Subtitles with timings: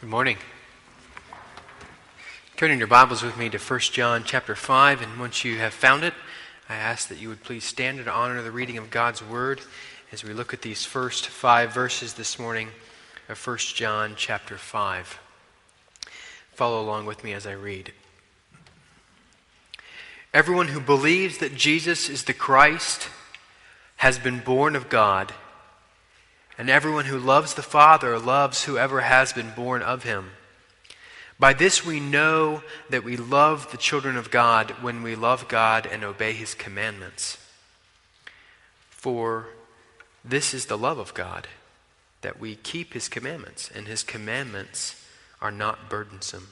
[0.00, 0.38] Good morning.
[2.56, 5.74] Turn in your Bibles with me to 1 John chapter 5, and once you have
[5.74, 6.14] found it,
[6.70, 9.60] I ask that you would please stand in honor the reading of God's Word
[10.10, 12.68] as we look at these first five verses this morning
[13.28, 15.20] of 1 John chapter 5.
[16.54, 17.92] Follow along with me as I read.
[20.32, 23.10] Everyone who believes that Jesus is the Christ
[23.96, 25.34] has been born of God.
[26.60, 30.32] And everyone who loves the Father loves whoever has been born of him.
[31.38, 35.88] By this we know that we love the children of God when we love God
[35.90, 37.38] and obey his commandments.
[38.90, 39.46] For
[40.22, 41.48] this is the love of God,
[42.20, 45.02] that we keep his commandments, and his commandments
[45.40, 46.48] are not burdensome.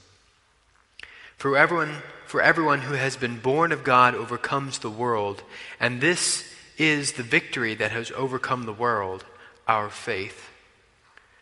[1.36, 5.42] For everyone, for everyone who has been born of God overcomes the world,
[5.78, 9.26] and this is the victory that has overcome the world
[9.68, 10.50] our faith.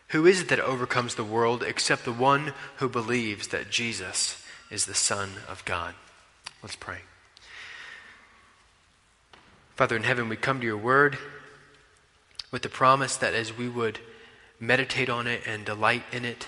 [0.09, 4.85] Who is it that overcomes the world except the one who believes that Jesus is
[4.85, 5.95] the Son of God?
[6.61, 6.99] Let's pray.
[9.75, 11.17] Father in heaven, we come to your word
[12.51, 13.99] with the promise that as we would
[14.59, 16.47] meditate on it and delight in it,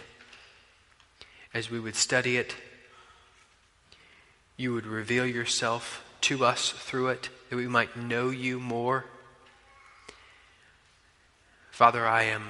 [1.54, 2.56] as we would study it,
[4.58, 9.06] you would reveal yourself to us through it, that we might know you more
[11.80, 12.44] Father, I am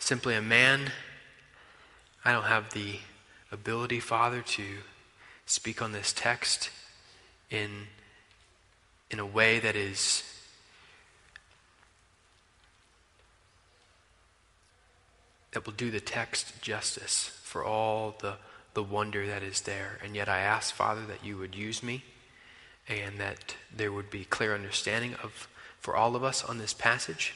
[0.00, 0.90] simply a man.
[2.24, 2.96] I don't have the
[3.52, 4.64] ability, Father, to
[5.46, 6.70] speak on this text
[7.48, 7.86] in,
[9.08, 10.24] in a way that is
[15.52, 18.34] that will do the text justice for all the,
[18.74, 20.00] the wonder that is there.
[20.02, 22.02] And yet I ask, Father, that you would use me
[22.88, 25.46] and that there would be clear understanding of
[25.82, 27.34] for all of us on this passage,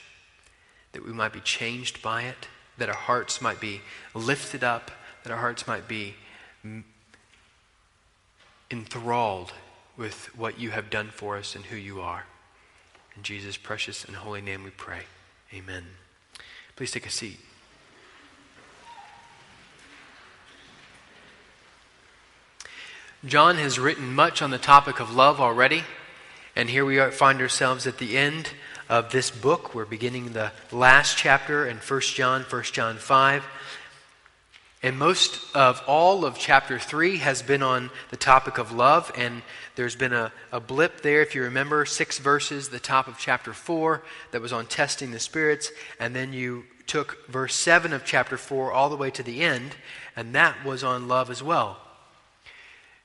[0.92, 3.80] that we might be changed by it, that our hearts might be
[4.14, 4.92] lifted up,
[5.24, 6.14] that our hearts might be
[8.70, 9.52] enthralled
[9.96, 12.24] with what you have done for us and who you are.
[13.16, 15.02] In Jesus' precious and holy name we pray.
[15.52, 15.84] Amen.
[16.76, 17.40] Please take a seat.
[23.24, 25.82] John has written much on the topic of love already.
[26.56, 28.48] And here we are, find ourselves at the end
[28.88, 29.74] of this book.
[29.74, 33.44] We're beginning the last chapter in 1 John, 1 John 5.
[34.82, 39.12] And most of all of chapter 3 has been on the topic of love.
[39.18, 39.42] And
[39.74, 43.52] there's been a, a blip there, if you remember, six verses, the top of chapter
[43.52, 45.70] 4, that was on testing the spirits.
[46.00, 49.76] And then you took verse 7 of chapter 4 all the way to the end,
[50.16, 51.85] and that was on love as well.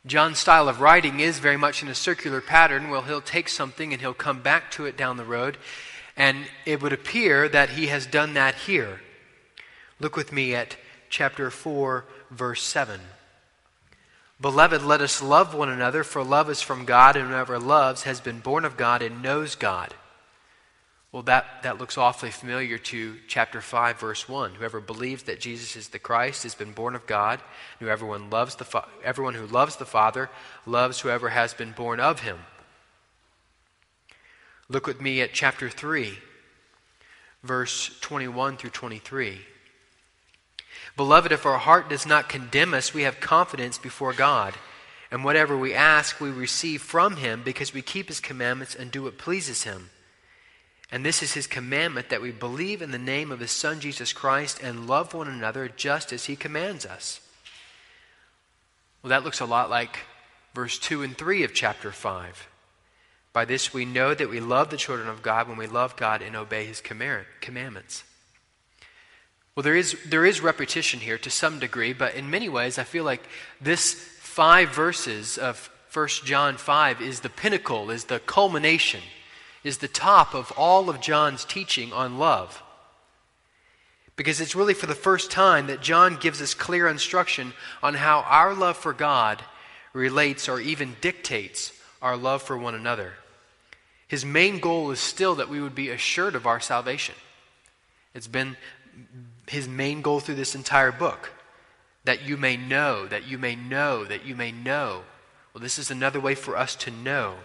[0.06, 3.94] John's style of writing is very much in a circular pattern Well, he'll take something
[3.94, 5.58] and he'll come back to it down the road.
[6.18, 9.02] And it would appear that he has done that here.
[10.00, 10.78] Look with me at
[11.10, 13.00] chapter 4, verse 7.
[14.40, 18.20] Beloved, let us love one another, for love is from God, and whoever loves has
[18.20, 19.94] been born of God and knows God.
[21.12, 24.56] Well, that, that looks awfully familiar to chapter 5, verse 1.
[24.56, 27.42] Whoever believes that Jesus is the Christ has been born of God.
[27.80, 30.30] And everyone, loves the fa- everyone who loves the Father
[30.66, 32.40] loves whoever has been born of him.
[34.70, 36.18] Look with me at chapter 3,
[37.44, 39.42] verse 21 through 23.
[40.96, 44.54] Beloved, if our heart does not condemn us, we have confidence before God.
[45.10, 49.04] And whatever we ask, we receive from him because we keep his commandments and do
[49.04, 49.90] what pleases him.
[50.92, 54.12] And this is his commandment that we believe in the name of his Son Jesus
[54.12, 57.22] Christ and love one another just as he commands us.
[59.02, 60.00] Well, that looks a lot like
[60.54, 62.50] verse 2 and 3 of chapter 5.
[63.32, 66.22] By this we know that we love the children of God when we love God
[66.22, 68.04] and obey his commandments.
[69.56, 72.84] Well, there is, there is repetition here to some degree, but in many ways, I
[72.84, 73.24] feel like
[73.62, 79.02] this five verses of 1 John 5 is the pinnacle, is the culmination
[79.64, 82.62] is the top of all of John's teaching on love.
[84.16, 88.22] Because it's really for the first time that John gives us clear instruction on how
[88.22, 89.42] our love for God
[89.94, 93.14] relates or even dictates our love for one another.
[94.08, 97.16] His main goal is still that we would be assured of our salvation.
[98.14, 98.58] It's been
[99.48, 101.32] his main goal through this entire book
[102.04, 105.04] that you may know, that you may know, that you may know.
[105.54, 107.36] Well, this is another way for us to know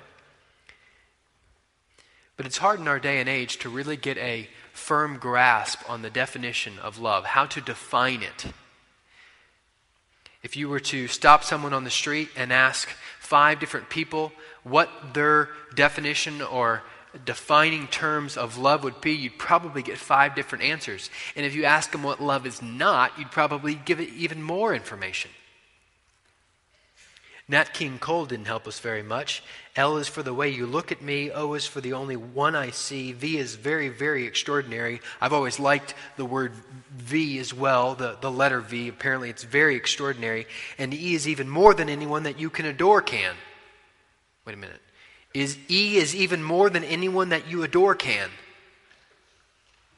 [2.36, 6.02] but it's hard in our day and age to really get a firm grasp on
[6.02, 8.46] the definition of love, how to define it.
[10.42, 12.88] If you were to stop someone on the street and ask
[13.18, 16.82] five different people what their definition or
[17.24, 21.10] defining terms of love would be, you'd probably get five different answers.
[21.34, 24.74] And if you ask them what love is not, you'd probably give it even more
[24.74, 25.30] information.
[27.48, 29.42] Nat King Cole didn't help us very much.
[29.76, 31.30] L is for the way you look at me.
[31.30, 33.12] O is for the only one I see.
[33.12, 35.02] V is very, very extraordinary.
[35.20, 36.52] I've always liked the word
[36.96, 38.88] V as well, the, the letter V.
[38.88, 40.46] Apparently, it's very extraordinary.
[40.78, 43.34] And E is even more than anyone that you can adore can.
[44.46, 44.80] Wait a minute.
[45.34, 48.30] Is E is even more than anyone that you adore can.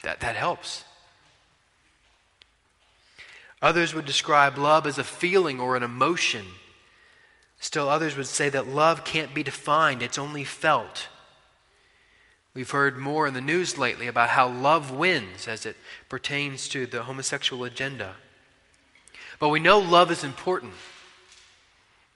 [0.03, 0.85] That, that helps.
[3.63, 6.45] Others would describe love as a feeling or an emotion.
[7.61, 11.09] Still, others would say that love can't be defined, it's only felt.
[12.55, 15.77] We've heard more in the news lately about how love wins as it
[16.09, 18.17] pertains to the homosexual agenda.
[19.39, 20.73] But we know love is important.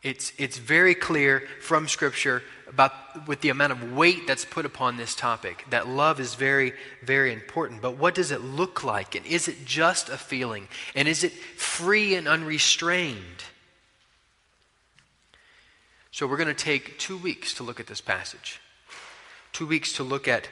[0.03, 4.97] It's, it's very clear from Scripture about with the amount of weight that's put upon
[4.97, 6.73] this topic that love is very,
[7.05, 7.81] very important.
[7.81, 9.15] But what does it look like?
[9.15, 10.67] And is it just a feeling?
[10.97, 13.45] And is it free and unrestrained?
[16.13, 18.61] So we're going to take two weeks to look at this passage.
[19.55, 20.47] Two weeks to look at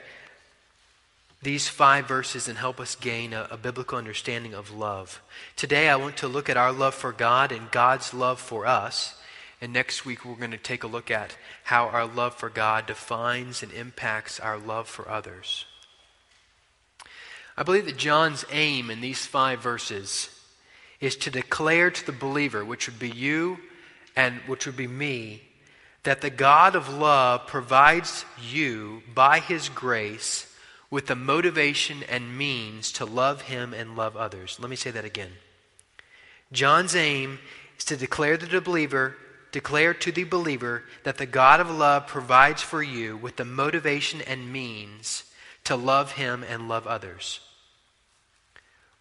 [1.42, 5.20] these five verses and help us gain a, a, biblical understanding of love.
[5.56, 9.20] Today, I want to look at our love for God and God's love for us.
[9.60, 12.86] And next week, we're going to take a look at how our love for God
[12.86, 15.66] defines and impacts our love for others.
[17.54, 20.30] I believe that John's aim in these five verses
[21.00, 23.58] is to declare to the believer, which would be you
[24.16, 25.42] and which would be me,
[26.02, 30.46] that the God of love provides you by his grace
[30.90, 34.58] with the motivation and means to love him and love others.
[34.58, 35.32] Let me say that again.
[36.52, 37.38] John's aim
[37.78, 39.16] is to declare to the believer,
[39.52, 44.20] declare to the believer that the God of love provides for you with the motivation
[44.22, 45.24] and means
[45.64, 47.40] to love him and love others.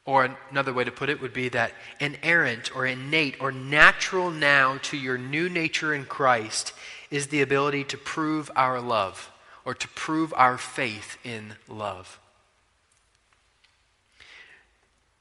[0.09, 4.79] Or another way to put it would be that inerrant or innate or natural now
[4.81, 6.73] to your new nature in Christ
[7.11, 9.31] is the ability to prove our love
[9.65, 12.19] or to prove our faith in love.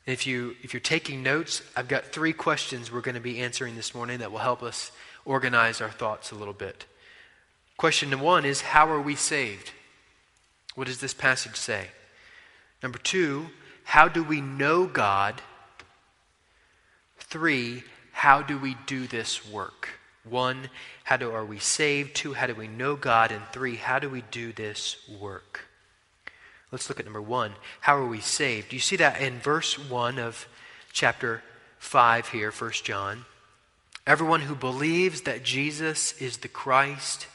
[0.07, 3.77] If, you, if you're taking notes, I've got three questions we're going to be answering
[3.77, 4.91] this morning that will help us
[5.27, 6.87] organize our thoughts a little bit.
[7.77, 9.73] Question number one is How are we saved?
[10.77, 11.89] What does this passage say?
[12.83, 13.51] Number two,
[13.89, 15.41] how do we know God?
[17.17, 19.89] Three, how do we do this work?
[20.25, 20.69] One,
[21.05, 22.15] how do, are we saved?
[22.15, 23.33] Two, how do we know God?
[23.33, 25.69] And three, how do we do this work?
[26.71, 27.53] Let's look at number one.
[27.81, 28.69] How are we saved?
[28.69, 30.47] Do you see that in verse 1 of
[30.93, 31.43] chapter
[31.79, 33.25] 5 here, 1 John?
[34.07, 37.27] Everyone who believes that Jesus is the Christ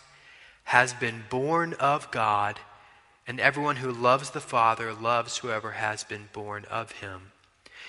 [0.66, 2.60] has been born of God,
[3.28, 7.31] and everyone who loves the Father loves whoever has been born of him.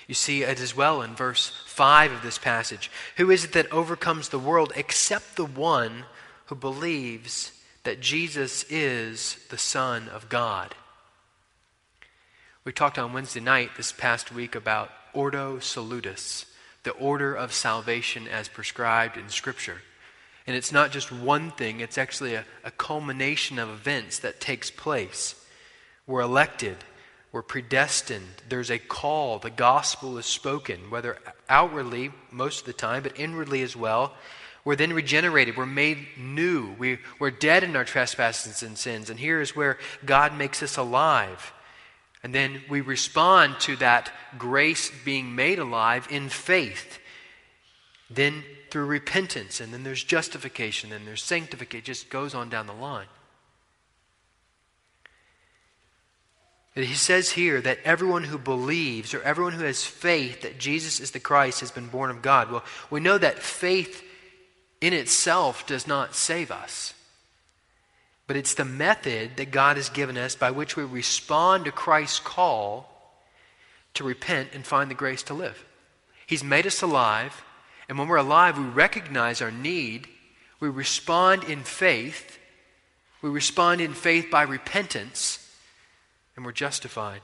[0.07, 2.91] You see it as well in verse 5 of this passage.
[3.17, 6.05] Who is it that overcomes the world except the one
[6.45, 7.51] who believes
[7.83, 10.75] that Jesus is the Son of God?
[12.63, 16.45] We talked on Wednesday night this past week about Ordo Salutis,
[16.83, 19.81] the order of salvation as prescribed in Scripture.
[20.47, 24.69] And it's not just one thing, it's actually a, a culmination of events that takes
[24.69, 25.35] place.
[26.05, 26.77] We're elected
[27.35, 28.43] we're predestined.
[28.47, 29.39] There's a call.
[29.39, 31.17] The gospel is spoken, whether
[31.49, 34.13] outwardly, most of the time, but inwardly as well.
[34.63, 35.57] We're then regenerated.
[35.57, 36.73] We're made new.
[36.79, 39.09] We, we're dead in our trespasses and sins.
[39.09, 41.51] And here is where God makes us alive.
[42.23, 46.99] And then we respond to that grace being made alive in faith.
[48.09, 49.61] Then through repentance.
[49.61, 50.91] And then there's justification.
[50.91, 51.79] And there's sanctification.
[51.79, 53.07] It just goes on down the line.
[56.73, 61.11] He says here that everyone who believes or everyone who has faith that Jesus is
[61.11, 62.51] the Christ has been born of God.
[62.51, 64.03] Well, we know that faith
[64.81, 66.93] in itself does not save us.
[68.27, 72.19] But it's the method that God has given us by which we respond to Christ's
[72.19, 72.91] call
[73.93, 75.63] to repent and find the grace to live.
[76.27, 77.44] He's made us alive,
[77.87, 80.07] and when we're alive, we recognize our need.
[80.59, 82.39] We respond in faith.
[83.21, 85.41] We respond in faith by repentance
[86.35, 87.21] and we're justified.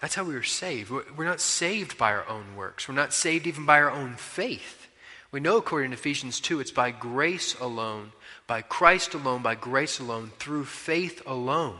[0.00, 0.90] That's how we were saved.
[0.90, 2.88] We're not saved by our own works.
[2.88, 4.88] We're not saved even by our own faith.
[5.32, 8.12] We know, according to Ephesians 2, it's by grace alone,
[8.46, 11.78] by Christ alone, by grace alone, through faith alone.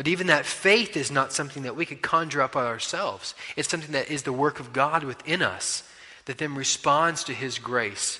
[0.00, 3.34] But even that faith is not something that we could conjure up by ourselves.
[3.54, 5.86] It's something that is the work of God within us
[6.24, 8.18] that then responds to His grace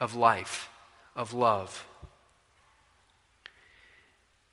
[0.00, 0.68] of life,
[1.16, 1.86] of love,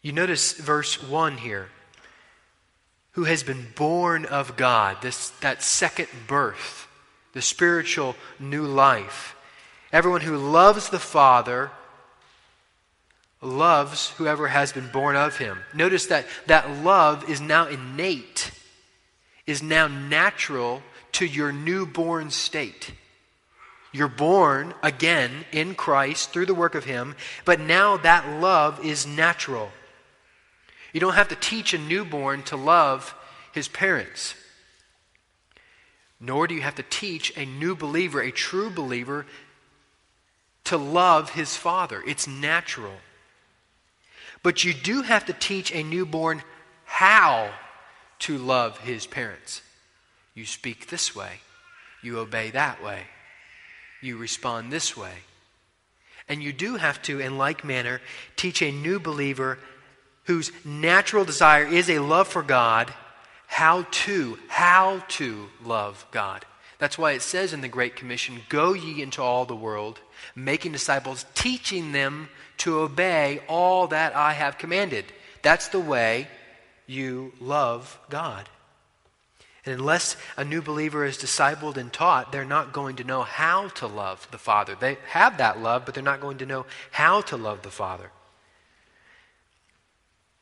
[0.02, 1.68] You notice verse 1 here.
[3.12, 6.88] Who has been born of God, this, that second birth,
[7.34, 9.36] the spiritual new life.
[9.92, 11.72] Everyone who loves the Father
[13.46, 15.60] loves whoever has been born of him.
[15.74, 18.52] Notice that that love is now innate,
[19.46, 20.82] is now natural
[21.14, 22.92] to your newborn state.
[23.96, 29.08] You're born again in Christ through the work of Him, but now that love is
[29.08, 29.72] natural.
[30.92, 33.16] You don't have to teach a newborn to love
[33.54, 34.36] his parents,
[36.20, 39.26] nor do you have to teach a new believer, a true believer,
[40.66, 42.04] to love his father.
[42.06, 42.96] It's natural.
[44.46, 46.42] But you do have to teach a newborn
[46.86, 47.52] how
[48.20, 49.62] to love his parents.
[50.34, 51.42] You speak this way,
[52.02, 53.02] you obey that way
[54.06, 55.14] you respond this way.
[56.30, 58.02] And you do have to, in like manner,
[58.36, 59.60] teach a new believer
[60.24, 62.94] whose natural desire is a love for God
[63.48, 66.44] how to, how to love God.
[66.78, 70.00] That's why it says in the Great Commission, Go ye into all the world,
[70.36, 75.06] making disciples, teaching them to obey all that I have commanded.
[75.42, 76.28] That's the way
[76.88, 78.50] you love God.
[79.66, 83.70] And unless a new believer is discipled and taught, they're not going to know how
[83.70, 84.76] to love the Father.
[84.80, 88.12] They have that love, but they're not going to know how to love the Father.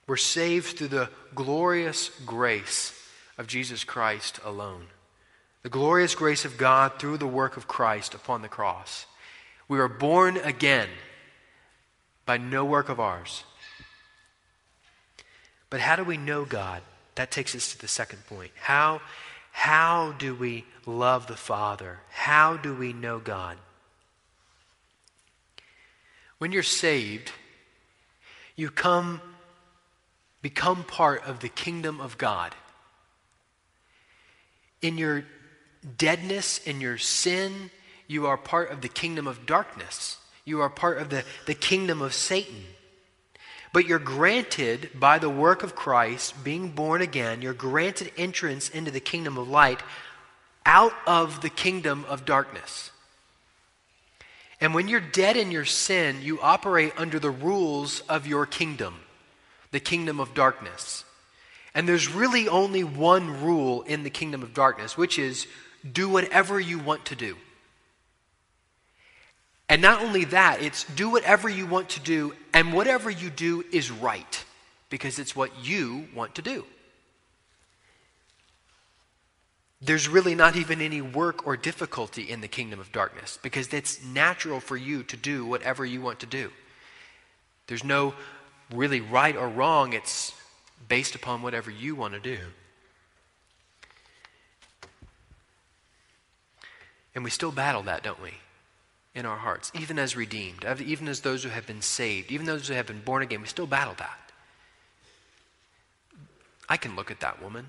[0.07, 2.93] We're saved through the glorious grace
[3.37, 4.87] of Jesus Christ alone.
[5.63, 9.05] The glorious grace of God through the work of Christ upon the cross.
[9.69, 10.89] We are born again
[12.25, 13.45] by no work of ours.
[15.69, 16.81] But how do we know God?
[17.15, 18.51] That takes us to the second point.
[18.55, 19.01] How,
[19.51, 21.99] how do we love the Father?
[22.09, 23.57] How do we know God?
[26.39, 27.31] When you're saved,
[28.57, 29.21] you come
[30.41, 32.53] become part of the kingdom of God.
[34.81, 35.23] In your
[35.97, 37.71] deadness, in your sin,
[38.07, 40.17] you are part of the kingdom of darkness.
[40.45, 42.63] You are part of the, the kingdom of Satan.
[43.71, 48.91] But you're granted, by the work of Christ, being born again, you're granted entrance into
[48.91, 49.81] the kingdom of light
[50.65, 52.91] out of the kingdom of darkness.
[54.61, 58.95] And when you're dead in your sin, you operate under the rules of your kingdom,
[59.71, 61.03] the kingdom of darkness.
[61.75, 65.47] And there's really only one rule in the kingdom of darkness, which is
[65.89, 67.37] do whatever you want to do.
[69.69, 73.63] And not only that, it's do whatever you want to do, and whatever you do
[73.71, 74.45] is right,
[74.89, 76.65] because it's what you want to do.
[79.81, 84.03] There's really not even any work or difficulty in the kingdom of darkness, because it's
[84.03, 86.51] natural for you to do whatever you want to do.
[87.67, 88.13] There's no
[88.73, 90.33] really right or wrong, it's
[90.87, 92.39] based upon whatever you want to do.
[97.15, 98.33] And we still battle that, don't we?
[99.15, 102.67] in our hearts, even as redeemed, even as those who have been saved, even those
[102.67, 104.19] who have been born again, we still battle that.
[106.67, 107.67] I can look at that woman.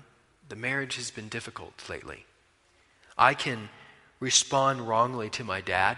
[0.49, 2.25] The marriage has been difficult lately.
[3.17, 3.69] I can
[4.19, 5.97] respond wrongly to my dad.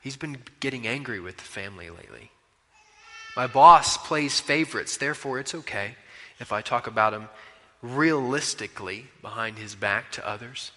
[0.00, 2.30] He's been getting angry with the family lately.
[3.36, 5.96] My boss plays favorites, therefore, it's okay
[6.38, 7.28] if I talk about him
[7.82, 10.70] realistically behind his back to others.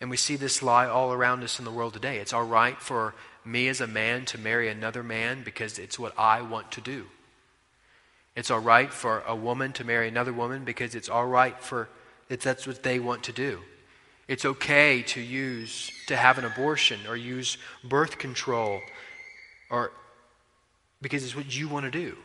[0.00, 2.18] And we see this lie all around us in the world today.
[2.18, 3.14] It's all right for
[3.44, 7.06] me as a man to marry another man because it's what I want to do.
[8.36, 11.88] It's all right for a woman to marry another woman because it's all right for
[12.28, 13.60] that's what they want to do.
[14.28, 18.80] It's okay to use to have an abortion or use birth control
[19.70, 19.90] or
[21.00, 22.16] because it's what you want to do.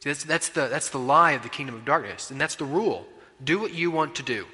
[0.00, 2.64] See, that's, that's, the, that's the lie of the kingdom of darkness, and that's the
[2.64, 3.06] rule.
[3.42, 4.46] Do what you want to do.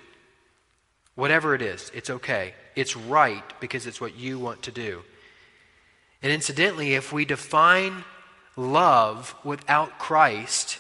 [1.16, 2.54] Whatever it is, it's okay.
[2.76, 5.02] It's right because it's what you want to do.
[6.22, 8.04] And incidentally, if we define
[8.54, 10.78] love without Christ,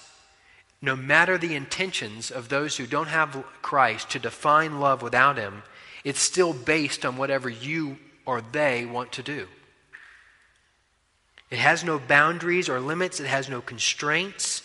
[0.82, 5.62] no matter the intentions of those who don't have Christ to define love without Him,
[6.04, 9.48] it's still based on whatever you or they want to do.
[11.50, 14.62] It has no boundaries or limits, it has no constraints.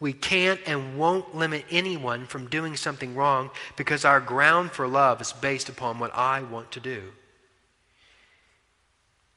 [0.00, 5.20] We can't and won't limit anyone from doing something wrong because our ground for love
[5.20, 7.12] is based upon what I want to do.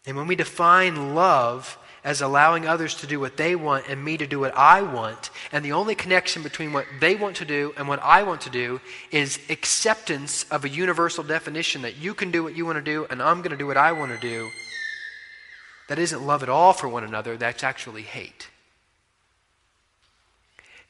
[0.05, 4.17] And when we define love as allowing others to do what they want and me
[4.17, 7.73] to do what I want, and the only connection between what they want to do
[7.77, 12.31] and what I want to do is acceptance of a universal definition that you can
[12.31, 14.19] do what you want to do and I'm going to do what I want to
[14.19, 14.49] do,
[15.89, 18.47] That isn't love at all for one another, that's actually hate.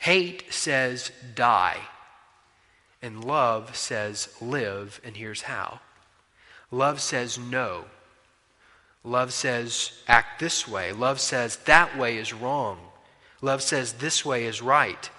[0.03, 1.79] Hate says die,
[3.01, 5.79] and love says live, and here's how.
[6.71, 7.85] Love says no.
[9.05, 10.91] Love says act this way.
[10.91, 12.79] Love says that way is wrong.
[13.41, 15.09] Love says this way is right.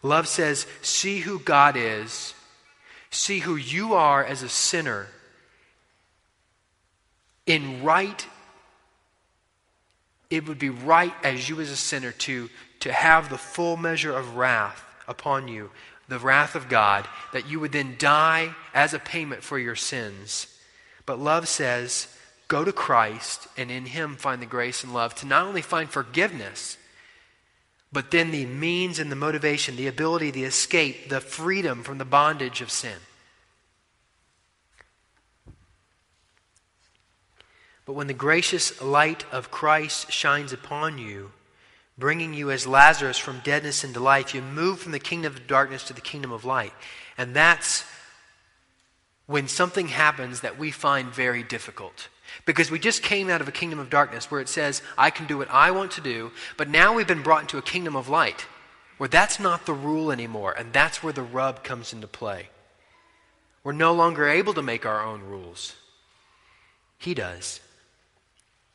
[0.00, 2.32] Love says see who God is,
[3.10, 5.08] see who you are as a sinner
[7.46, 8.24] in right
[10.30, 12.48] it would be right as you as a sinner to,
[12.80, 15.70] to have the full measure of wrath upon you,
[16.08, 20.46] the wrath of God, that you would then die as a payment for your sins.
[21.06, 22.08] But love says,
[22.48, 25.88] go to Christ and in Him find the grace and love to not only find
[25.88, 26.76] forgiveness,
[27.92, 32.04] but then the means and the motivation, the ability, the escape, the freedom from the
[32.04, 32.96] bondage of sin.
[37.84, 41.32] But when the gracious light of Christ shines upon you,
[42.00, 45.84] bringing you as Lazarus from deadness into life, you move from the kingdom of darkness
[45.84, 46.72] to the kingdom of light.
[47.16, 47.84] And that's
[49.26, 52.08] when something happens that we find very difficult.
[52.46, 55.26] Because we just came out of a kingdom of darkness where it says, I can
[55.26, 58.08] do what I want to do, but now we've been brought into a kingdom of
[58.08, 58.46] light
[58.98, 62.48] where that's not the rule anymore, and that's where the rub comes into play.
[63.64, 65.74] We're no longer able to make our own rules.
[66.98, 67.60] He does.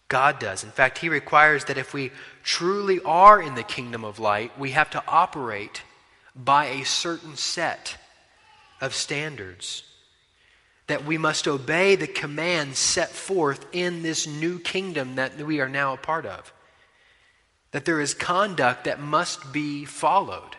[0.08, 0.64] God does.
[0.64, 2.12] In fact, He requires that if we
[2.44, 5.82] truly are in the kingdom of light, we have to operate
[6.36, 7.98] by a certain set
[8.82, 9.84] of standards.
[10.88, 15.70] That we must obey the commands set forth in this new kingdom that we are
[15.70, 16.54] now a part of.
[17.72, 20.56] That there is conduct that must be followed.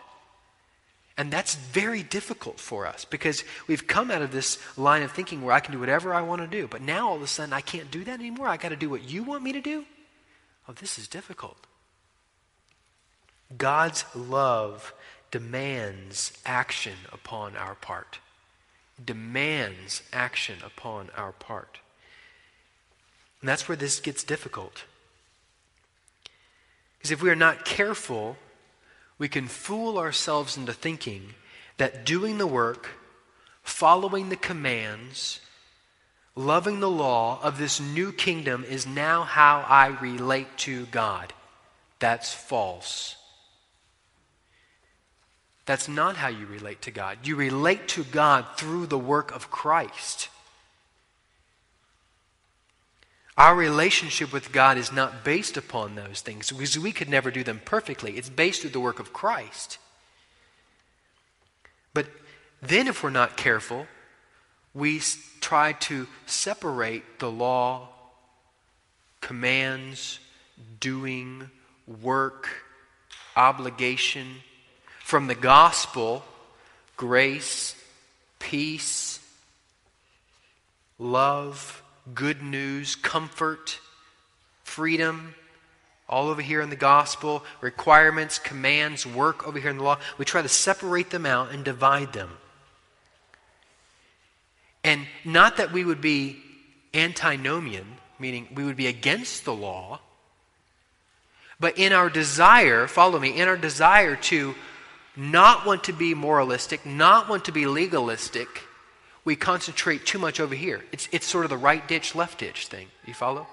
[1.17, 5.41] And that's very difficult for us because we've come out of this line of thinking
[5.41, 6.67] where I can do whatever I want to do.
[6.67, 8.47] But now all of a sudden I can't do that anymore.
[8.47, 9.85] I got to do what you want me to do.
[10.69, 11.57] Oh, this is difficult.
[13.57, 14.93] God's love
[15.31, 18.19] demands action upon our part.
[19.03, 21.79] Demands action upon our part.
[23.41, 24.83] And that's where this gets difficult.
[26.97, 28.37] Because if we are not careful,
[29.17, 31.33] we can fool ourselves into thinking
[31.77, 32.89] that doing the work,
[33.63, 35.39] following the commands,
[36.35, 41.33] loving the law of this new kingdom is now how I relate to God.
[41.99, 43.15] That's false.
[45.65, 47.19] That's not how you relate to God.
[47.23, 50.29] You relate to God through the work of Christ.
[53.37, 57.43] Our relationship with God is not based upon those things because we could never do
[57.43, 58.17] them perfectly.
[58.17, 59.77] It's based through the work of Christ.
[61.93, 62.07] But
[62.63, 63.85] then, if we're not careful,
[64.73, 65.01] we
[65.39, 67.89] try to separate the law,
[69.21, 70.19] commands,
[70.79, 71.51] doing,
[72.01, 72.49] work,
[73.35, 74.37] obligation
[74.99, 76.23] from the gospel,
[76.95, 77.75] grace,
[78.39, 79.19] peace,
[80.97, 83.79] love good news, comfort,
[84.63, 85.35] freedom,
[86.09, 89.97] all over here in the gospel, requirements, commands, work over here in the law.
[90.17, 92.29] We try to separate them out and divide them.
[94.83, 96.37] And not that we would be
[96.93, 99.99] antinomian, meaning we would be against the law,
[101.59, 104.55] but in our desire, follow me, in our desire to
[105.15, 108.63] not want to be moralistic, not want to be legalistic,
[109.27, 110.81] we concentrate too much over here.
[110.93, 112.87] It's, it's sort of the right ditch, left ditch thing.
[113.05, 113.45] You follow?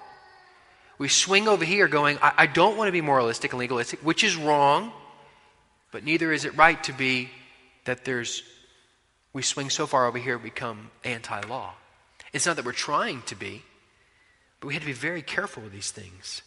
[0.97, 4.23] We swing over here going, I, I don't want to be moralistic and legalistic, which
[4.23, 4.93] is wrong,
[5.91, 7.29] but neither is it right to be
[7.83, 8.41] that there's,
[9.33, 11.73] we swing so far over here, become anti law.
[12.31, 13.61] It's not that we're trying to be,
[14.61, 16.41] but we have to be very careful with these things.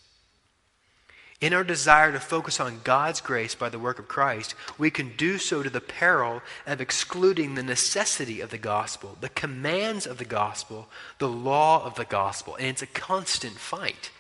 [1.40, 5.14] In our desire to focus on God's grace by the work of Christ, we can
[5.16, 10.18] do so to the peril of excluding the necessity of the gospel, the commands of
[10.18, 12.56] the gospel, the law of the gospel.
[12.56, 14.10] And it's a constant fight.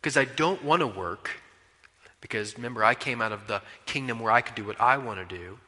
[0.00, 1.30] Because I don't want to work,
[2.20, 5.28] because remember, I came out of the kingdom where I could do what I want
[5.28, 5.58] to do.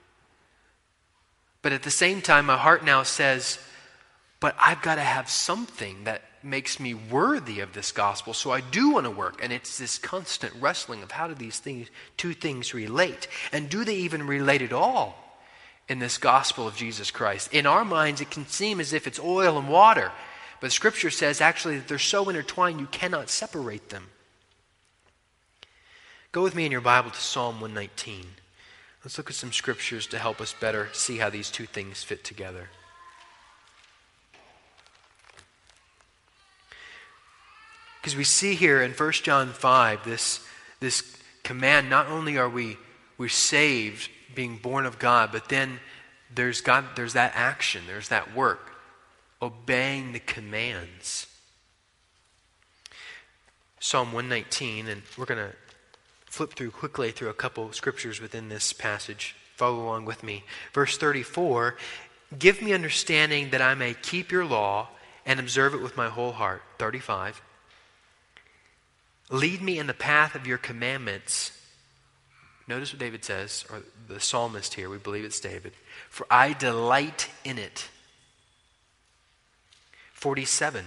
[1.62, 3.60] But at the same time, my heart now says,
[4.40, 8.34] but I've got to have something that makes me worthy of this gospel.
[8.34, 9.42] So I do want to work.
[9.42, 13.28] And it's this constant wrestling of how do these things, two things relate?
[13.52, 15.38] And do they even relate at all
[15.88, 17.52] in this gospel of Jesus Christ?
[17.52, 20.12] In our minds, it can seem as if it's oil and water.
[20.60, 24.06] But Scripture says actually that they're so intertwined you cannot separate them.
[26.32, 28.24] Go with me in your Bible to Psalm 119.
[29.04, 32.22] Let's look at some scriptures to help us better see how these two things fit
[32.22, 32.68] together.
[38.00, 40.40] Because we see here in 1 John 5 this,
[40.80, 42.78] this command not only are we
[43.18, 45.80] we're saved being born of God, but then
[46.34, 48.72] there's God there's that action, there's that work,
[49.42, 51.26] obeying the commands.
[53.78, 55.54] Psalm 119, and we're going to
[56.26, 59.34] flip through quickly through a couple scriptures within this passage.
[59.56, 60.44] Follow along with me.
[60.72, 61.76] Verse 34
[62.38, 64.88] Give me understanding that I may keep your law
[65.26, 66.62] and observe it with my whole heart.
[66.78, 67.42] 35.
[69.30, 71.52] Lead me in the path of your commandments.
[72.66, 75.72] Notice what David says, or the psalmist here, we believe it's David.
[76.08, 77.88] For I delight in it.
[80.12, 80.84] 47.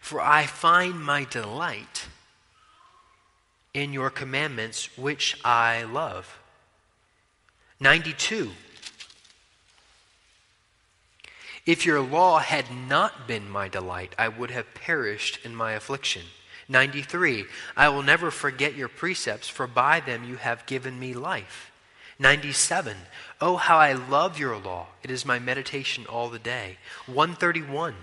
[0.00, 2.06] For I find my delight
[3.74, 6.38] in your commandments, which I love.
[7.78, 8.50] 92.
[11.66, 16.22] If your law had not been my delight, I would have perished in my affliction.
[16.70, 17.46] 93.
[17.76, 21.70] I will never forget your precepts, for by them you have given me life.
[22.18, 22.96] 97.
[23.40, 24.86] Oh, how I love your law.
[25.02, 26.78] It is my meditation all the day.
[27.06, 27.96] 131.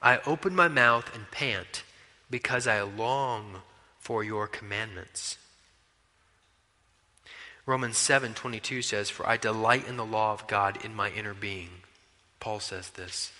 [0.00, 1.82] I open my mouth and pant
[2.30, 3.62] because I long
[4.00, 5.38] for your commandments.
[7.64, 11.82] Romans 7:22 says, "For I delight in the law of God in my inner being."
[12.40, 13.30] Paul says this.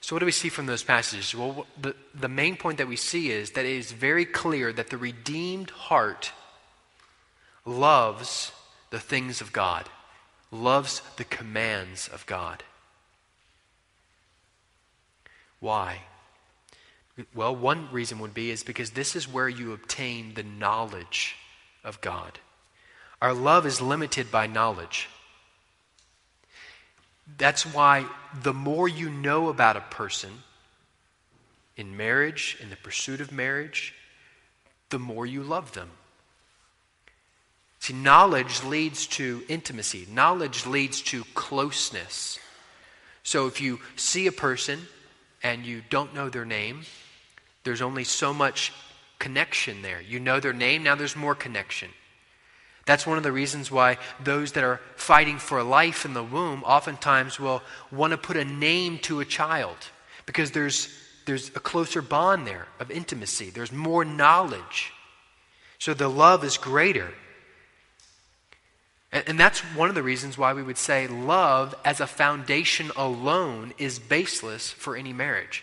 [0.00, 1.34] So what do we see from those passages?
[1.34, 4.90] Well, the, the main point that we see is that it is very clear that
[4.90, 6.32] the redeemed heart
[7.64, 8.52] loves
[8.90, 9.88] the things of God,
[10.50, 12.62] loves the commands of God.
[15.60, 16.02] Why?
[17.34, 21.34] Well, one reason would be is because this is where you obtain the knowledge
[21.82, 22.38] of God.
[23.20, 25.08] Our love is limited by knowledge.
[27.36, 28.06] That's why
[28.42, 30.30] the more you know about a person
[31.76, 33.94] in marriage, in the pursuit of marriage,
[34.90, 35.90] the more you love them.
[37.80, 42.38] See, knowledge leads to intimacy, knowledge leads to closeness.
[43.22, 44.80] So if you see a person
[45.42, 46.82] and you don't know their name,
[47.62, 48.72] there's only so much
[49.18, 50.00] connection there.
[50.00, 51.90] You know their name, now there's more connection.
[52.88, 56.64] That's one of the reasons why those that are fighting for life in the womb
[56.64, 59.76] oftentimes will want to put a name to a child
[60.24, 60.88] because there's,
[61.26, 64.90] there's a closer bond there of intimacy, there's more knowledge.
[65.78, 67.12] So the love is greater.
[69.12, 72.90] And, and that's one of the reasons why we would say love as a foundation
[72.96, 75.62] alone is baseless for any marriage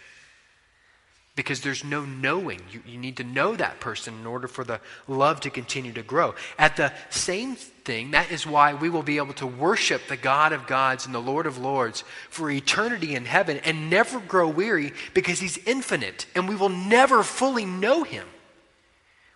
[1.35, 2.61] because there's no knowing.
[2.71, 6.01] You, you need to know that person in order for the love to continue to
[6.01, 6.33] grow.
[6.57, 10.53] At the same thing, that is why we will be able to worship the God
[10.53, 14.93] of gods and the Lord of lords for eternity in heaven and never grow weary
[15.13, 18.27] because he's infinite and we will never fully know him.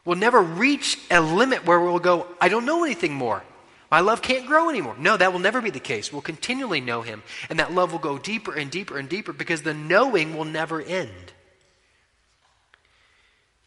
[0.05, 3.43] We'll never reach a limit where we'll go, I don't know anything more.
[3.91, 4.95] My love can't grow anymore.
[4.99, 6.13] No, that will never be the case.
[6.13, 9.63] We'll continually know him, and that love will go deeper and deeper and deeper because
[9.63, 11.33] the knowing will never end.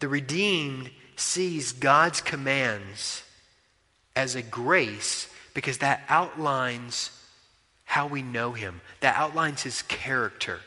[0.02, 3.22] The redeemed sees God's commands
[4.16, 7.12] as a grace because that outlines
[7.84, 8.80] how we know him.
[8.98, 10.58] That outlines his character.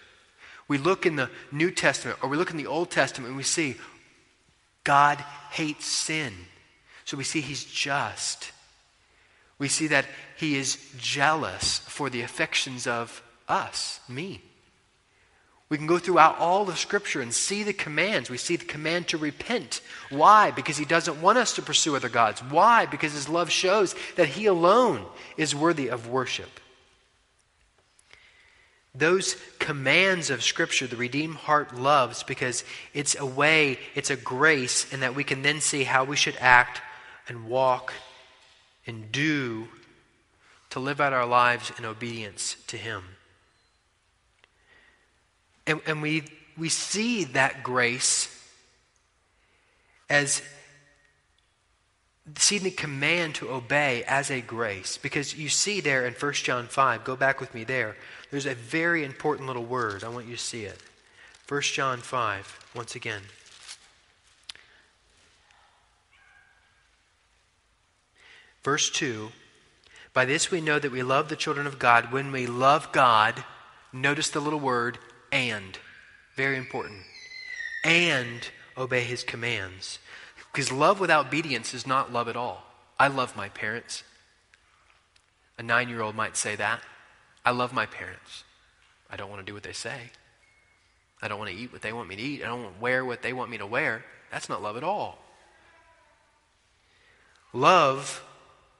[0.69, 3.43] We look in the New Testament or we look in the Old Testament and we
[3.43, 3.75] see
[4.85, 5.17] God
[5.51, 6.31] hates sin.
[7.03, 8.53] So we see he's just.
[9.59, 10.05] We see that
[10.37, 14.44] he is jealous for the affections of us, me.
[15.67, 18.29] We can go throughout all the scripture and see the commands.
[18.29, 19.81] We see the command to repent.
[20.11, 20.51] Why?
[20.51, 22.41] Because he doesn't want us to pursue other gods.
[22.41, 22.85] Why?
[22.85, 25.05] Because his love shows that he alone
[25.37, 26.59] is worthy of worship.
[28.97, 34.91] Those commands of Scripture, the redeemed heart loves because it's a way, it's a grace,
[34.93, 36.81] and that we can then see how we should act
[37.27, 37.91] and walk
[38.87, 39.67] and do
[40.69, 43.03] to live out our lives in obedience to Him.
[45.67, 46.23] And, and we,
[46.57, 48.31] we see that grace
[50.09, 50.41] as
[52.37, 54.97] seeing the command to obey as a grace.
[54.97, 57.95] Because you see there in 1 John 5, go back with me there,
[58.31, 60.03] there's a very important little word.
[60.03, 60.81] I want you to see it.
[61.47, 63.21] 1 John 5, once again.
[68.63, 69.31] Verse 2
[70.11, 73.43] By this we know that we love the children of God when we love God.
[73.93, 74.97] Notice the little word,
[75.31, 75.77] and.
[76.35, 77.01] Very important.
[77.83, 79.99] And obey his commands.
[80.51, 82.63] Because love without obedience is not love at all.
[82.99, 84.03] I love my parents.
[85.57, 86.81] A nine year old might say that.
[87.43, 88.43] I love my parents.
[89.09, 90.11] I don't want to do what they say.
[91.21, 92.43] I don't want to eat what they want me to eat.
[92.43, 94.03] I don't want to wear what they want me to wear.
[94.31, 95.17] That's not love at all.
[97.53, 98.23] Love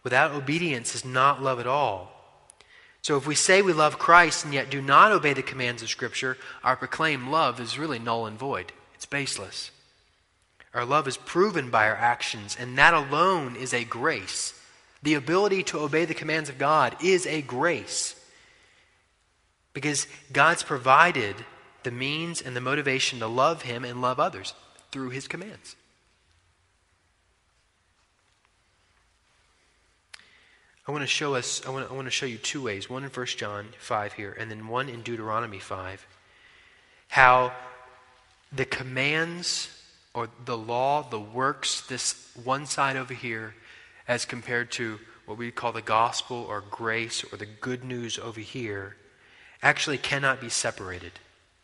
[0.04, 2.15] without obedience is not love at all.
[3.06, 5.90] So if we say we love Christ and yet do not obey the commands of
[5.90, 8.72] Scripture, our proclaimed love is really null and void.
[8.96, 9.70] It's baseless.
[10.74, 14.60] Our love is proven by our actions, and that alone is a grace.
[15.04, 18.16] The ability to obey the commands of God is a grace.
[19.74, 21.36] Because God's provided
[21.84, 24.56] the means and the motivation to love Him and love others
[24.92, 25.76] through His commands.
[30.88, 32.90] I want to show us, I want to, I want to show you two ways
[32.90, 36.06] one in 1 John 5 here, and then one in Deuteronomy 5.
[37.10, 37.54] How
[38.52, 39.70] the commands
[40.14, 43.56] or the law, the works, this one side over here,
[44.08, 48.40] as compared to what we call the gospel or grace or the good news over
[48.40, 48.96] here,
[49.64, 51.14] actually cannot be separated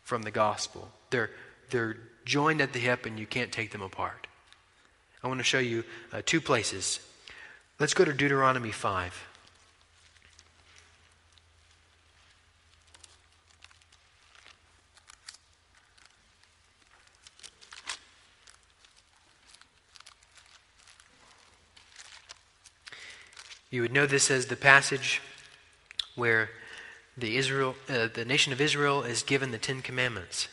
[0.02, 0.90] from the gospel.
[1.10, 1.30] They're,
[1.70, 4.26] they're joined at the hip and you can't take them apart.
[5.22, 6.98] I want to show you uh, two places.
[7.82, 9.28] Let's go to Deuteronomy 5.
[23.72, 25.20] You would know this as the passage
[26.14, 26.50] where
[27.16, 30.46] the Israel, uh, the nation of Israel is given the Ten Commandments.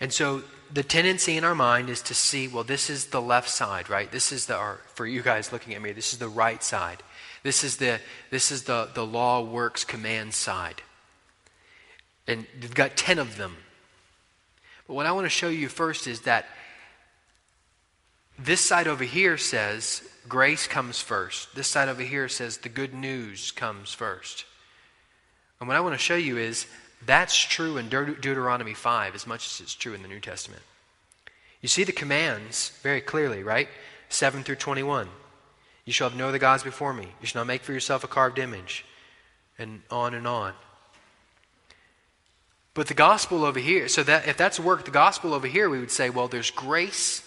[0.00, 3.48] And so the tendency in our mind is to see, well, this is the left
[3.48, 4.10] side, right?
[4.10, 7.02] This is the, or for you guys looking at me, this is the right side.
[7.42, 8.00] This is the,
[8.30, 10.82] this is the, the law works command side.
[12.26, 13.56] And you've got 10 of them.
[14.86, 16.46] But what I want to show you first is that
[18.38, 21.54] this side over here says grace comes first.
[21.54, 24.44] This side over here says the good news comes first.
[25.60, 26.66] And what I want to show you is
[27.04, 30.62] that's true in Deut- Deuteronomy 5 as much as it's true in the New Testament.
[31.60, 33.68] You see the commands very clearly, right?
[34.08, 35.08] 7 through 21.
[35.84, 37.08] You shall have no other gods before me.
[37.20, 38.84] You shall not make for yourself a carved image.
[39.58, 40.54] And on and on.
[42.74, 45.80] But the gospel over here, so that if that's work, the gospel over here, we
[45.80, 47.22] would say, well, there's grace,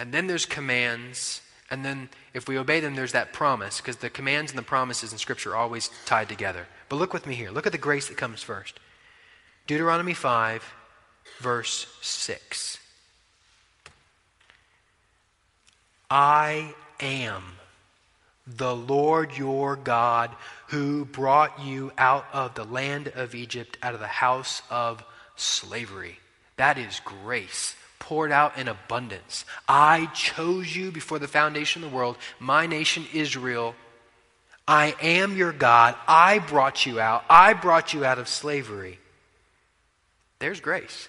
[0.00, 4.10] and then there's commands, and then if we obey them, there's that promise, because the
[4.10, 6.66] commands and the promises in Scripture are always tied together.
[6.90, 7.52] But look with me here.
[7.52, 8.80] Look at the grace that comes first.
[9.68, 10.74] Deuteronomy 5,
[11.38, 12.78] verse 6.
[16.10, 17.44] I am
[18.44, 20.34] the Lord your God
[20.66, 25.04] who brought you out of the land of Egypt, out of the house of
[25.36, 26.18] slavery.
[26.56, 29.44] That is grace poured out in abundance.
[29.68, 33.76] I chose you before the foundation of the world, my nation Israel.
[34.70, 35.96] I am your God.
[36.06, 37.24] I brought you out.
[37.28, 39.00] I brought you out of slavery.
[40.38, 41.08] There's grace.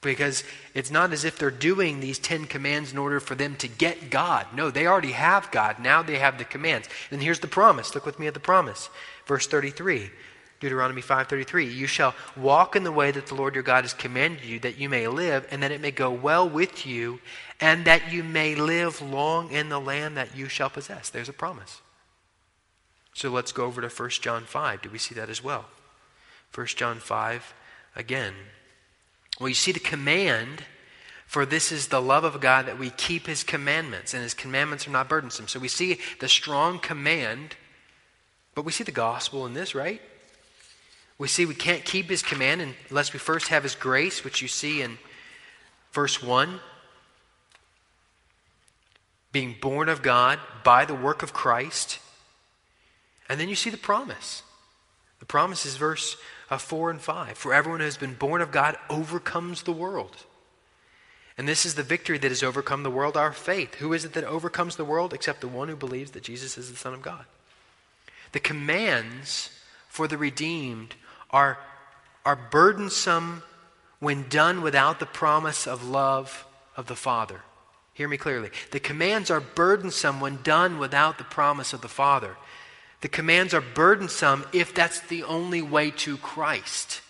[0.00, 3.66] Because it's not as if they're doing these Ten Commands in order for them to
[3.66, 4.46] get God.
[4.54, 5.80] No, they already have God.
[5.80, 6.88] Now they have the commands.
[7.10, 7.96] And here's the promise.
[7.96, 8.88] Look with me at the promise.
[9.26, 10.12] Verse 33
[10.60, 14.44] Deuteronomy 5:33, "You shall walk in the way that the Lord your God has commanded
[14.44, 17.20] you that you may live and that it may go well with you
[17.60, 21.32] and that you may live long in the land that you shall possess." There's a
[21.32, 21.80] promise.
[23.14, 24.82] So let's go over to 1 John 5.
[24.82, 25.66] Do we see that as well?
[26.54, 27.54] 1 John 5
[27.96, 28.34] again.
[29.40, 30.64] Well, you see the command
[31.26, 34.86] for this is the love of God that we keep his commandments, and his commandments
[34.86, 35.48] are not burdensome.
[35.48, 37.56] So we see the strong command,
[38.54, 40.00] but we see the gospel in this, right?
[41.18, 44.48] We see we can't keep his command unless we first have his grace, which you
[44.48, 44.98] see in
[45.92, 46.60] verse 1.
[49.32, 51.98] Being born of God by the work of Christ.
[53.28, 54.42] And then you see the promise.
[55.20, 56.16] The promise is verse
[56.50, 57.38] uh, 4 and 5.
[57.38, 60.24] For everyone who has been born of God overcomes the world.
[61.36, 63.76] And this is the victory that has overcome the world, our faith.
[63.76, 66.70] Who is it that overcomes the world except the one who believes that Jesus is
[66.70, 67.24] the Son of God?
[68.32, 69.50] The commands
[69.88, 70.94] for the redeemed
[71.30, 71.58] are,
[72.24, 73.42] are burdensome
[73.98, 77.40] when done without the promise of love of the Father.
[77.94, 78.50] Hear me clearly.
[78.72, 82.36] The commands are burdensome when done without the promise of the Father.
[83.04, 87.02] The commands are burdensome if that's the only way to Christ,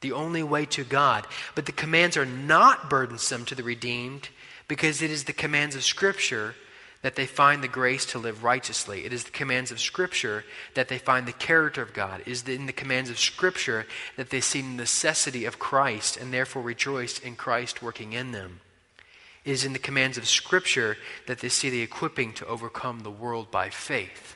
[0.00, 1.28] the only way to God.
[1.54, 4.30] But the commands are not burdensome to the redeemed
[4.66, 6.56] because it is the commands of Scripture
[7.02, 9.04] that they find the grace to live righteously.
[9.04, 12.22] It is the commands of Scripture that they find the character of God.
[12.22, 16.34] It is in the commands of Scripture that they see the necessity of Christ and
[16.34, 18.58] therefore rejoice in Christ working in them.
[19.44, 20.96] It is in the commands of Scripture
[21.28, 24.34] that they see the equipping to overcome the world by faith.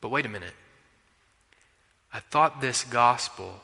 [0.00, 0.54] But wait a minute.
[2.12, 3.60] I thought this gospel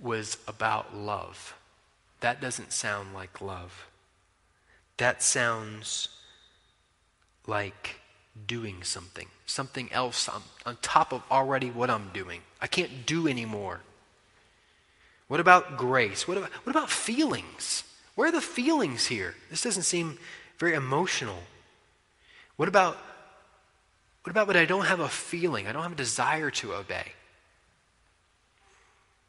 [0.00, 1.54] was about love.
[2.20, 3.86] That doesn't sound like love.
[4.96, 6.08] That sounds
[7.46, 8.00] like
[8.46, 12.40] doing something, something else on, on top of already what I'm doing.
[12.60, 13.80] I can't do anymore.
[15.28, 16.26] What about grace?
[16.26, 17.84] What about, what about feelings?
[18.14, 19.34] Where are the feelings here?
[19.50, 20.18] This doesn't seem
[20.58, 21.42] very emotional.
[22.56, 22.96] What about
[24.24, 25.66] what about when I don't have a feeling?
[25.66, 27.12] I don't have a desire to obey.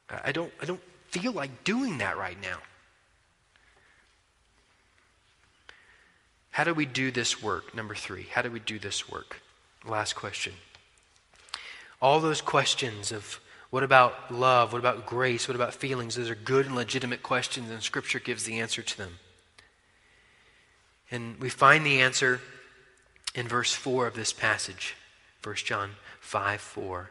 [0.10, 0.80] I don't, I don't
[1.10, 2.60] feel like doing that right now.
[6.52, 7.76] How do we do this work?
[7.76, 9.42] Number three, how do we do this work?
[9.86, 10.54] Last question.
[12.02, 14.72] All those questions of what about love?
[14.72, 15.50] What about grace?
[15.50, 16.16] What about feelings?
[16.16, 19.20] Those are good and legitimate questions, and Scripture gives the answer to them.
[21.12, 22.40] And we find the answer
[23.36, 24.96] in verse 4 of this passage,
[25.44, 27.10] 1 John 5 4.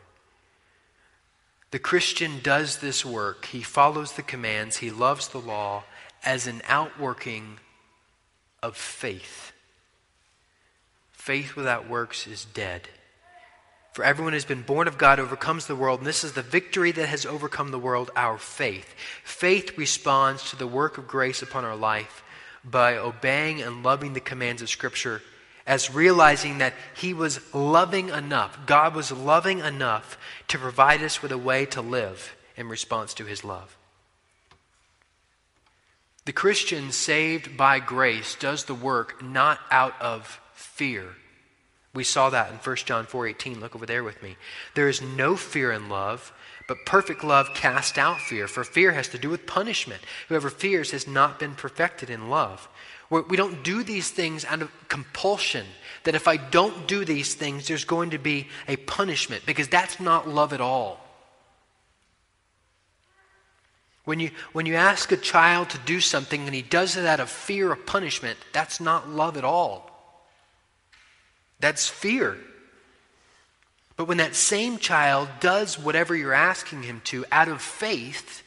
[1.71, 3.47] The Christian does this work.
[3.47, 5.85] He follows the commands, he loves the law
[6.25, 7.59] as an outworking
[8.63, 9.53] of faith.
[11.13, 12.89] Faith without works is dead.
[13.93, 16.43] For everyone who has been born of God overcomes the world, and this is the
[16.43, 18.95] victory that has overcome the world, our faith.
[19.23, 22.25] Faith responds to the work of grace upon our life
[22.65, 25.23] by obeying and loving the commands of Scripture
[25.67, 31.33] as realizing that He was loving enough, God was loving enough to provide us with
[31.33, 33.77] a way to live in response to His love.
[36.25, 41.17] The Christian saved by grace does the work not out of fear.
[41.93, 43.61] We saw that in 1 John 4:18.
[43.61, 44.37] Look over there with me.
[44.75, 46.33] There is no fear in love,
[46.67, 50.03] but perfect love casts out fear, for fear has to do with punishment.
[50.29, 52.69] Whoever fears has not been perfected in love.
[53.23, 55.67] We don't do these things out of compulsion,
[56.05, 60.01] that if I don't do these things, there's going to be a punishment, because that's
[60.01, 61.01] not love at all.
[64.05, 67.21] When you, when you ask a child to do something and he does it out
[67.21, 69.91] of fear of punishment, that's not love at all.
[71.59, 72.37] That's fear.
[73.97, 78.44] But when that same child does whatever you're asking him to out of faith,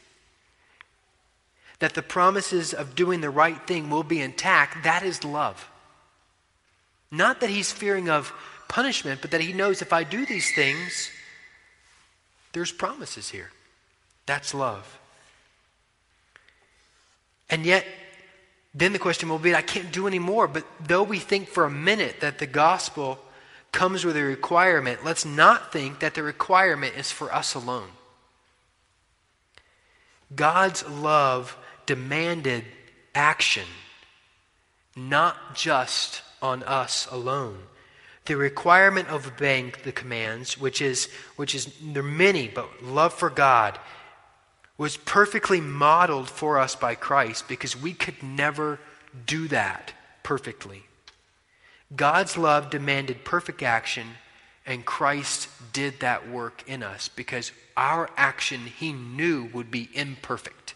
[1.78, 5.68] that the promises of doing the right thing will be intact, that is love.
[7.10, 8.32] Not that he's fearing of
[8.68, 11.10] punishment, but that he knows if I do these things,
[12.52, 13.50] there's promises here.
[14.26, 14.98] That's love.
[17.48, 17.86] And yet,
[18.74, 20.46] then the question will be I can't do any more.
[20.46, 23.18] But though we think for a minute that the gospel
[23.72, 27.88] comes with a requirement, let's not think that the requirement is for us alone.
[30.34, 31.56] God's love
[31.88, 32.64] demanded
[33.14, 33.64] action,
[34.94, 37.58] not just on us alone.
[38.26, 43.14] The requirement of obeying the commands, which is, which is, there are many, but love
[43.14, 43.78] for God,
[44.76, 48.78] was perfectly modeled for us by Christ because we could never
[49.26, 50.82] do that perfectly.
[51.96, 54.08] God's love demanded perfect action,
[54.66, 60.67] and Christ did that work in us because our action he knew would be imperfect.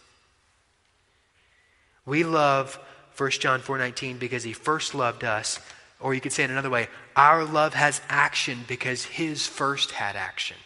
[2.05, 2.79] We love
[3.17, 5.61] 1 John 4:19 because he first loved us,
[6.01, 10.17] or you could say it another way, our love has action because his first had
[10.17, 10.57] action.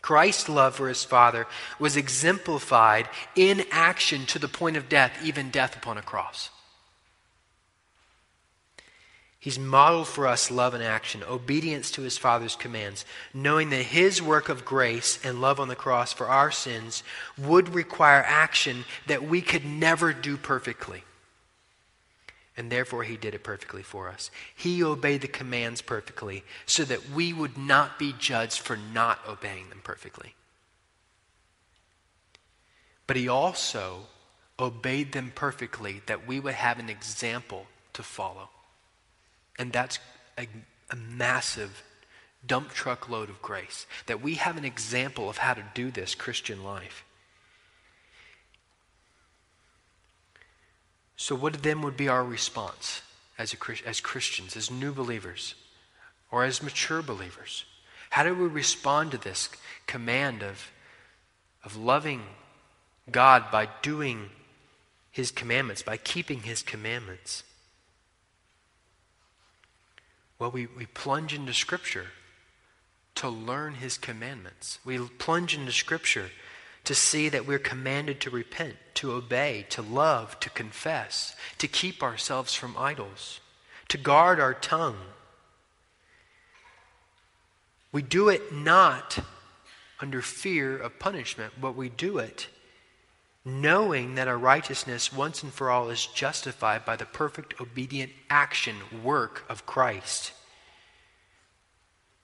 [0.00, 1.46] Christ's love for his Father
[1.80, 6.50] was exemplified in action to the point of death, even death upon a cross.
[9.46, 14.20] He's modeled for us love and action, obedience to his Father's commands, knowing that his
[14.20, 17.04] work of grace and love on the cross for our sins
[17.38, 21.04] would require action that we could never do perfectly.
[22.56, 24.32] And therefore, he did it perfectly for us.
[24.52, 29.68] He obeyed the commands perfectly so that we would not be judged for not obeying
[29.68, 30.34] them perfectly.
[33.06, 34.08] But he also
[34.58, 38.48] obeyed them perfectly that we would have an example to follow.
[39.58, 39.98] And that's
[40.38, 40.46] a,
[40.90, 41.82] a massive
[42.46, 43.86] dump truck load of grace.
[44.06, 47.04] That we have an example of how to do this Christian life.
[51.16, 53.00] So, what then would be our response
[53.38, 55.54] as, a, as Christians, as new believers,
[56.30, 57.64] or as mature believers?
[58.10, 59.48] How do we respond to this
[59.86, 60.70] command of,
[61.64, 62.22] of loving
[63.10, 64.30] God by doing
[65.10, 67.42] His commandments, by keeping His commandments?
[70.38, 72.08] Well, we, we plunge into Scripture
[73.16, 74.78] to learn His commandments.
[74.84, 76.30] We plunge into Scripture
[76.84, 82.02] to see that we're commanded to repent, to obey, to love, to confess, to keep
[82.02, 83.40] ourselves from idols,
[83.88, 84.98] to guard our tongue.
[87.90, 89.18] We do it not
[90.00, 92.48] under fear of punishment, but we do it
[93.46, 98.74] knowing that our righteousness once and for all is justified by the perfect obedient action
[99.04, 100.32] work of Christ.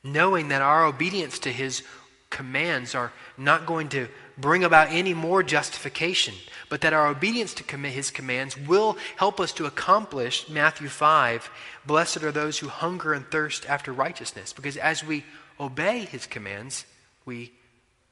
[0.03, 1.85] Knowing that our obedience to his
[2.29, 6.35] commands are not going to bring about any more justification,
[6.68, 11.49] but that our obedience to his commands will help us to accomplish Matthew 5
[11.87, 14.53] Blessed are those who hunger and thirst after righteousness.
[14.53, 15.25] Because as we
[15.61, 16.85] obey his commands,
[17.25, 17.53] we,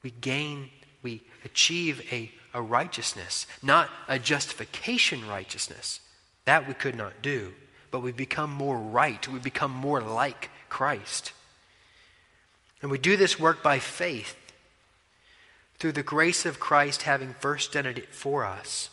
[0.01, 0.69] we gain,
[1.01, 5.99] we achieve a a righteousness, not a justification righteousness.
[6.45, 7.53] That we could not do.
[7.91, 9.25] But we become more right.
[9.27, 11.33] We become more like Christ.
[12.81, 14.35] And we do this work by faith
[15.77, 18.89] through the grace of Christ having first done it for us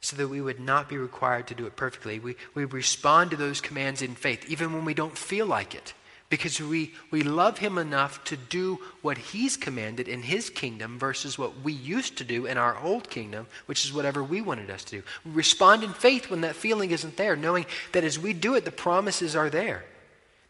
[0.00, 2.18] so that we would not be required to do it perfectly.
[2.18, 5.92] We, we respond to those commands in faith, even when we don't feel like it
[6.30, 11.38] because we, we love him enough to do what he's commanded in his kingdom versus
[11.38, 14.84] what we used to do in our old kingdom, which is whatever we wanted us
[14.84, 15.02] to do.
[15.24, 18.66] We respond in faith when that feeling isn't there, knowing that as we do it,
[18.66, 19.84] the promises are there.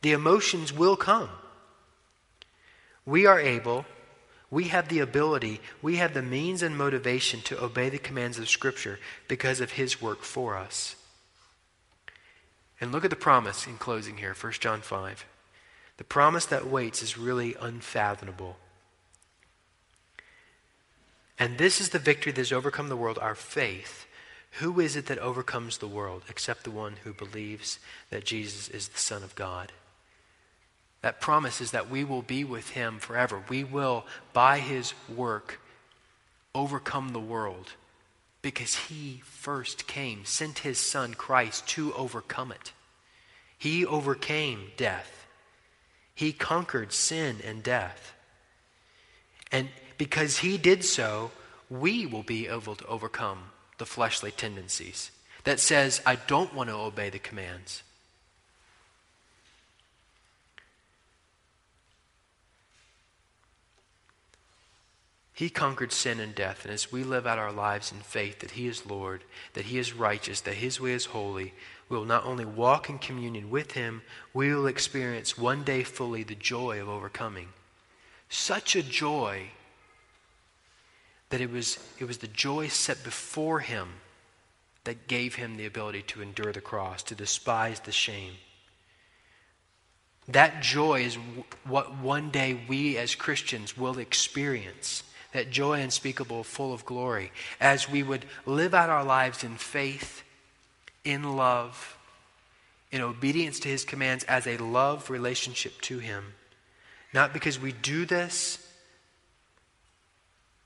[0.02, 1.28] The emotions will come.
[3.06, 3.86] We are able,
[4.50, 8.48] we have the ability, we have the means and motivation to obey the commands of
[8.48, 8.98] Scripture
[9.28, 10.96] because of his work for us.
[12.80, 15.24] And look at the promise in closing here, 1 John 5.
[15.98, 18.56] The promise that waits is really unfathomable.
[21.38, 24.06] And this is the victory that has overcome the world, our faith.
[24.52, 27.78] Who is it that overcomes the world except the one who believes
[28.10, 29.72] that Jesus is the Son of God?
[31.02, 33.42] That promise is that we will be with him forever.
[33.48, 35.60] We will, by his work,
[36.54, 37.72] overcome the world
[38.42, 42.72] because he first came, sent his Son Christ to overcome it.
[43.56, 45.17] He overcame death.
[46.18, 48.12] He conquered sin and death.
[49.52, 51.30] And because he did so,
[51.70, 55.12] we will be able to overcome the fleshly tendencies
[55.44, 57.84] that says, I don't want to obey the commands.
[65.38, 68.50] He conquered sin and death, and as we live out our lives in faith that
[68.50, 69.22] He is Lord,
[69.52, 71.54] that He is righteous, that His way is holy,
[71.88, 74.02] we will not only walk in communion with Him,
[74.34, 77.50] we will experience one day fully the joy of overcoming.
[78.28, 79.50] Such a joy
[81.30, 83.90] that it was, it was the joy set before Him
[84.82, 88.32] that gave Him the ability to endure the cross, to despise the shame.
[90.26, 91.16] That joy is
[91.62, 95.04] what one day we as Christians will experience.
[95.32, 100.22] That joy unspeakable, full of glory, as we would live out our lives in faith
[101.04, 101.96] in love,
[102.90, 106.34] in obedience to his commands as a love relationship to him.
[107.12, 108.64] Not because we do this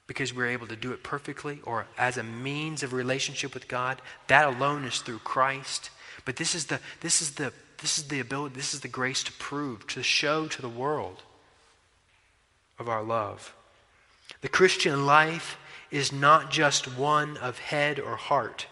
[0.07, 4.03] because we're able to do it perfectly or as a means of relationship with God.
[4.27, 5.91] That alone is through Christ.
[6.25, 9.23] But this is the this is the this is the ability, this is the grace
[9.25, 11.23] to prove, to show to the world
[12.79, 13.55] of our love.
[14.43, 15.59] The Christian life
[15.91, 18.67] is not just one of head or heart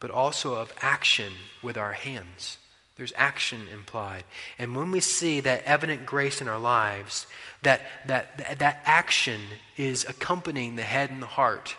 [0.00, 2.56] but also of action with our hands.
[2.96, 4.24] There's action implied.
[4.58, 7.26] And when we see that evident grace in our lives,
[7.62, 9.40] that, that, that action
[9.76, 11.76] is accompanying the head and the heart,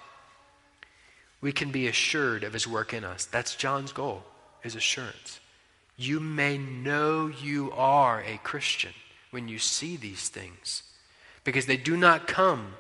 [1.42, 3.26] we can be assured of his work in us.
[3.26, 4.24] That's John's goal,
[4.64, 5.40] is assurance.
[5.98, 8.94] You may know you are a Christian
[9.32, 10.84] when you see these things,
[11.44, 12.74] because they do not come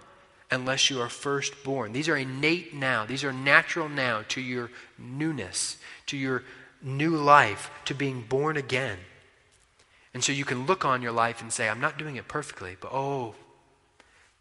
[0.51, 1.93] unless you are first born.
[1.93, 5.77] These are innate now, these are natural now to your newness,
[6.07, 6.43] to your
[6.81, 8.97] new life, to being born again.
[10.13, 12.75] And so you can look on your life and say, I'm not doing it perfectly,
[12.79, 13.35] but oh,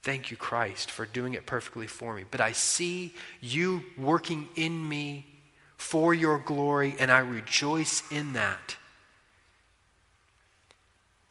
[0.03, 2.25] thank you, Christ, for doing it perfectly for me.
[2.29, 5.27] But I see you working in me
[5.77, 8.77] for your glory, and I rejoice in that.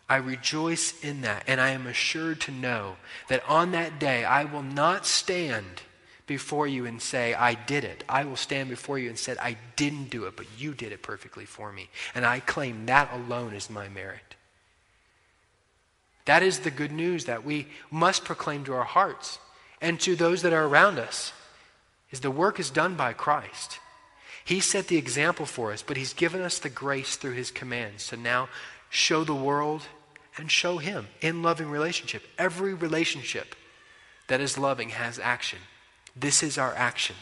[0.10, 2.98] I rejoice in that, and I am assured to know
[3.28, 5.84] that on that day I will not stand
[6.26, 8.04] before you and say, I did it.
[8.10, 11.02] I will stand before you and say, I didn't do it, but you did it
[11.02, 11.90] perfectly for me.
[12.14, 14.36] And I claim that alone is my merit.
[16.26, 19.40] That is the good news that we must proclaim to our hearts
[19.82, 21.34] and to those that are around us
[22.12, 23.80] is the work is done by Christ.
[24.44, 28.08] He set the example for us, but he's given us the grace through his commands
[28.08, 28.50] to now
[28.90, 29.84] show the world
[30.40, 32.24] and show Him in loving relationship.
[32.38, 33.56] Every relationship
[34.28, 35.60] that is loving has action.
[36.16, 37.16] This is our action,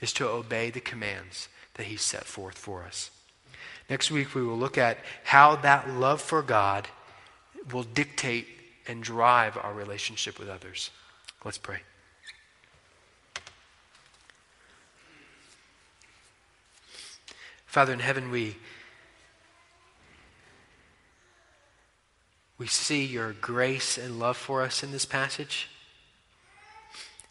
[0.00, 3.10] is to obey the commands that He set forth for us.
[3.88, 6.88] Next week, we will look at how that love for God
[7.72, 8.48] will dictate
[8.88, 10.90] and drive our relationship with others.
[11.44, 11.80] Let's pray.
[17.66, 18.56] Father in heaven, we,
[22.58, 25.68] we see your grace and love for us in this passage.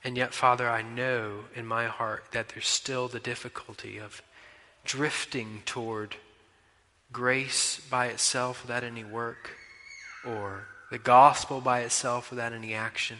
[0.03, 4.21] And yet, Father, I know in my heart that there's still the difficulty of
[4.83, 6.15] drifting toward
[7.11, 9.51] grace by itself without any work,
[10.23, 13.17] or the gospel by itself without any action,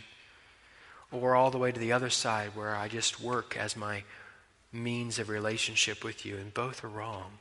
[1.12, 4.03] or all the way to the other side where I just work as my
[4.72, 7.39] means of relationship with you, and both are wrong.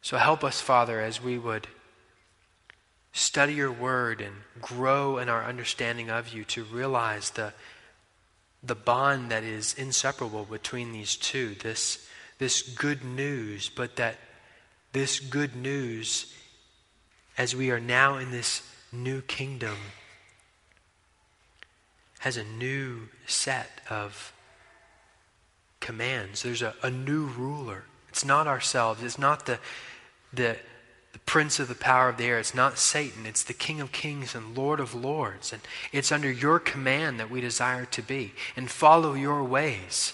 [0.00, 1.66] So help us, Father, as we would
[3.12, 7.52] study your word and grow in our understanding of you to realize the
[8.62, 12.06] the bond that is inseparable between these two, this,
[12.38, 14.16] this good news, but that
[14.92, 16.34] this good news,
[17.38, 19.76] as we are now in this new kingdom,
[22.18, 24.34] has a new set of
[25.80, 26.42] commands.
[26.42, 27.84] There's a, a new ruler.
[28.10, 29.02] It's not ourselves.
[29.02, 29.58] It's not the,
[30.34, 30.58] the,
[31.30, 32.40] prince of the power of the air.
[32.40, 33.24] It's not Satan.
[33.24, 35.52] It's the King of kings and Lord of lords.
[35.52, 35.62] And
[35.92, 40.12] it's under your command that we desire to be and follow your ways.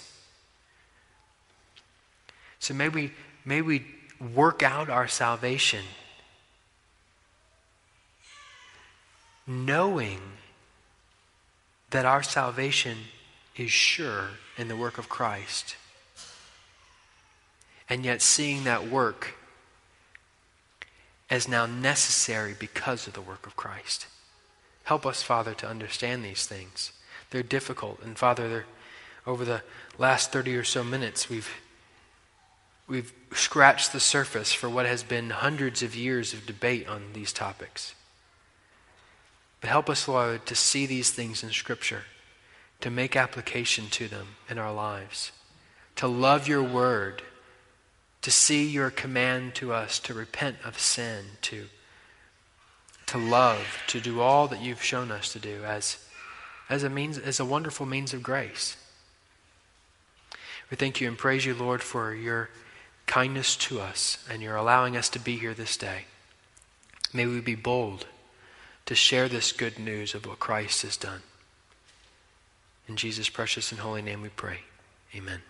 [2.58, 3.12] So may we,
[3.46, 3.86] may we
[4.34, 5.84] work out our salvation
[9.46, 10.20] knowing
[11.92, 12.98] that our salvation
[13.56, 15.76] is sure in the work of Christ.
[17.88, 19.32] And yet seeing that work
[21.28, 24.06] as now necessary because of the work of Christ.
[24.84, 26.92] Help us, Father, to understand these things.
[27.30, 28.00] They're difficult.
[28.04, 28.66] And Father,
[29.26, 29.62] over the
[29.98, 31.50] last 30 or so minutes, we've,
[32.86, 37.32] we've scratched the surface for what has been hundreds of years of debate on these
[37.32, 37.94] topics.
[39.60, 42.04] But help us, Lord, to see these things in Scripture,
[42.80, 45.32] to make application to them in our lives,
[45.96, 47.22] to love your word
[48.26, 51.66] to see your command to us to repent of sin, to,
[53.06, 56.04] to love, to do all that you've shown us to do as,
[56.68, 58.76] as, a means, as a wonderful means of grace.
[60.72, 62.50] We thank you and praise you, Lord, for your
[63.06, 66.06] kindness to us and your allowing us to be here this day.
[67.12, 68.06] May we be bold
[68.86, 71.22] to share this good news of what Christ has done.
[72.88, 74.62] In Jesus' precious and holy name we pray.
[75.14, 75.42] Amen.